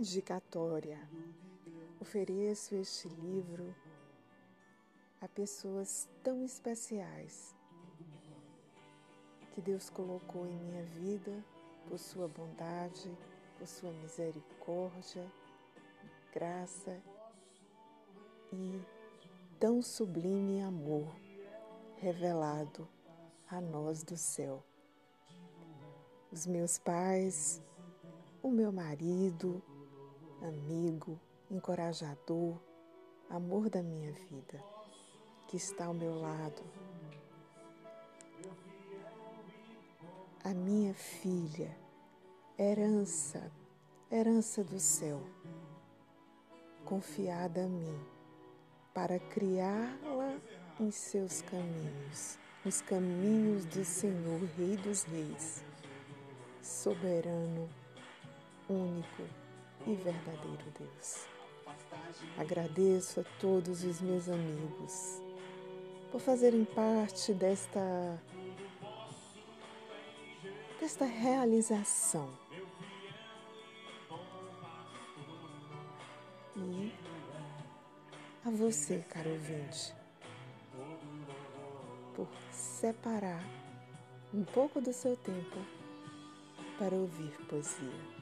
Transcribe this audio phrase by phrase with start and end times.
[0.00, 0.98] Dedicatória.
[2.00, 3.76] Ofereço este livro
[5.20, 7.54] a pessoas tão especiais
[9.52, 11.44] que Deus colocou em minha vida
[11.86, 13.14] por sua bondade,
[13.58, 15.30] por sua misericórdia,
[16.32, 16.98] graça
[18.54, 18.80] e
[19.58, 21.14] tão sublime amor
[21.98, 22.88] revelado
[23.50, 24.64] a nós do céu.
[26.32, 27.60] Os meus pais,
[28.42, 29.62] o meu marido,
[30.42, 32.58] amigo, encorajador,
[33.28, 34.62] amor da minha vida,
[35.48, 36.62] que está ao meu lado.
[40.42, 41.76] A minha filha,
[42.58, 43.52] herança,
[44.10, 45.20] herança do céu,
[46.84, 48.00] confiada a mim,
[48.94, 50.40] para criá-la
[50.80, 55.62] em seus caminhos, nos caminhos do Senhor, Rei dos Reis,
[56.62, 57.68] soberano,
[58.68, 59.22] único
[59.86, 61.26] e verdadeiro Deus.
[62.36, 65.20] Agradeço a todos os meus amigos
[66.10, 68.20] por fazerem parte desta
[70.80, 72.30] desta realização.
[76.56, 76.92] E
[78.44, 79.94] a você, caro ouvinte,
[82.14, 83.44] por separar
[84.32, 85.58] um pouco do seu tempo
[86.78, 88.19] para ouvir poesia.